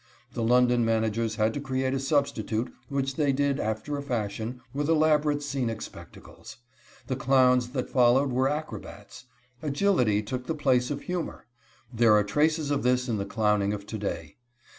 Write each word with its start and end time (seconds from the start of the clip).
The 0.33 0.41
London 0.41 0.83
managers 0.83 1.35
had 1.35 1.53
to 1.53 1.59
create 1.61 1.93
a 1.93 1.99
substitute, 1.99 2.73
which 2.89 3.17
they 3.17 3.31
did 3.31 3.59
after 3.59 3.97
a 3.97 4.01
fashion, 4.01 4.59
with 4.73 4.89
elaborate 4.89 5.43
scenic 5.43 5.79
spectacles. 5.83 6.57
The 7.05 7.15
clowns 7.15 7.69
that 7.73 7.87
followed 7.87 8.31
were 8.31 8.49
acrobats. 8.49 9.25
Agility 9.61 10.23
took 10.23 10.47
the 10.47 10.55
place 10.55 10.89
of 10.89 11.01
humor. 11.01 11.45
There 11.93 12.13
are 12.15 12.23
traces 12.23 12.71
of 12.71 12.81
this 12.81 13.07
in 13.07 13.17
the 13.19 13.25
clowning 13.27 13.73
of 13.73 13.85
to 13.85 13.99
day. 13.99 14.37